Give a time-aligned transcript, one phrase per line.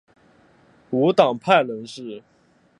[0.89, 2.23] 无党派人士。